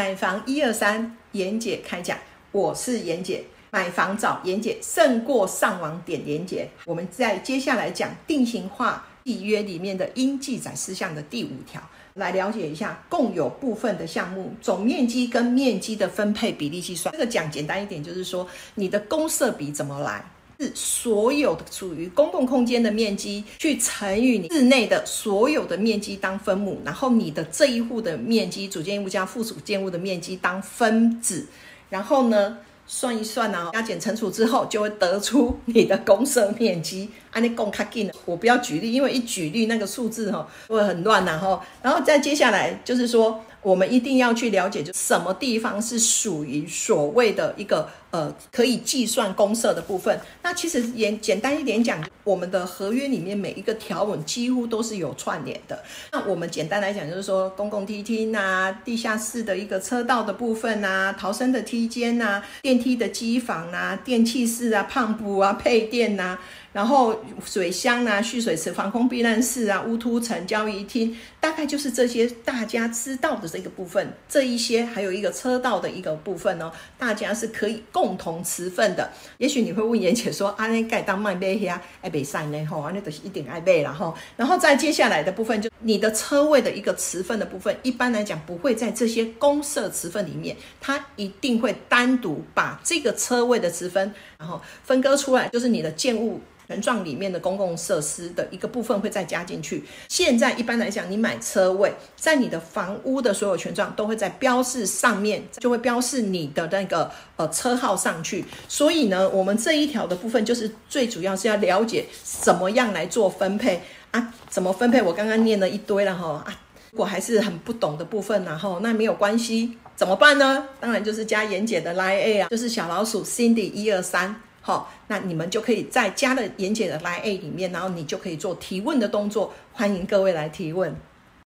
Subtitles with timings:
[0.00, 2.16] 买房一二三，妍姐开讲，
[2.52, 6.66] 我是妍姐，买房找妍姐胜过上网点妍姐。
[6.86, 11.82] 我们在接下来讲定型化契约里面的应记载事项的第五条，
[12.14, 17.12] 来了解一下共有部分的项目总面积跟面积的分配比例计算。
[17.12, 20.24] 这个讲简单一点，就是说你的公设比怎么来？
[20.60, 31.46] 是所有的属于公共空间的面积去乘以你室内的所有的面积当分母，然后你的这一户的面积主建物加附属建物的面积当分子，
[31.88, 37.08] 然后呢算一算呢，加减乘除之后就会得出你的公设面积。
[37.30, 43.42] 安尼公卡紧，我不要举例，因为一举例那个数字哈会很乱然后，然后再接下来就是说。
[43.62, 50.20] 我们一定要去了解，就什么地方是属于所谓的一个呃可以计算公社的部分。
[50.42, 55.82] 那其实也简单一点讲，我们的合约里面每一个条文几乎都是有串联的。
[56.12, 66.38] 那我们简单来讲，就是说公共梯厅啊、地下室的一个车道的部分啊、逃生的梯间啊、电梯的机房啊、电气室啊、胖布啊、配电啊。
[66.72, 74.12] 然后水箱啊、蓄水池、防空避难室啊、乌突层、交易厅，大概就是这些大家知道的这个部分。
[74.28, 79.10] 这一些还有一个车道的一个部分哦，大家是可以共共同持份的。
[79.36, 82.64] 也许你会问妍姐说：“啊，那盖当卖买呀，爱北晒呢？
[82.64, 96.40] 吼，那都是一定爱买然后，然后再接下来的部分，就你的车位的一个持份的部分，一般来讲不会在这些公社持份里面，它一定会单独把这个车位的持分，然后分割出来，就是你的建物。
[96.70, 99.82] 权状里面的公共设施的一个部分会再加进去。
[100.08, 108.44] 现在一般来讲，你买车位，在你的房屋的所有权状都会在标示上面，就会标示你的那个呃车号上去。
[108.68, 114.32] 所以呢，我们这一条的部分就是最主要是要了解怎么样来做分配啊？
[114.48, 115.02] 怎么分配？
[115.02, 116.54] 我刚刚念了一堆了哈啊，
[116.92, 120.68] 如果还是很不懂的部分，然后那没有关系，怎么办呢？
[120.78, 124.40] 当然就是加严姐的 line A 啊，就是小老鼠 Cindy 一二三。
[124.62, 130.94] 好，那你们就可以在加了严姐的 Line A 里面，然后你就可以做提问的动作，欢迎各位来提问。